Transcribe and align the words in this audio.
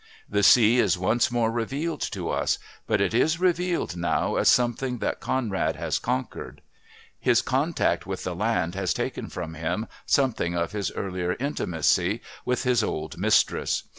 The 0.27 0.41
sea 0.41 0.79
is 0.79 0.97
once 0.97 1.29
more 1.29 1.51
revealed 1.51 2.01
to 2.11 2.31
us, 2.31 2.57
but 2.87 2.99
it 2.99 3.13
is 3.13 3.39
revealed 3.39 3.95
now 3.95 4.35
as 4.35 4.49
something 4.49 4.97
that 4.97 5.19
Conrad 5.19 5.75
has 5.75 5.99
conquered. 5.99 6.63
His 7.19 7.43
contact 7.43 8.07
with 8.07 8.23
the 8.23 8.33
land 8.33 8.73
has 8.73 8.95
taken 8.95 9.29
from 9.29 9.53
him 9.53 9.87
something 10.07 10.55
of 10.55 10.71
his 10.71 10.91
earlier 10.93 11.35
intimacy 11.39 12.21
with 12.45 12.63
his 12.63 12.83
old 12.83 13.19
mistress. 13.19 13.83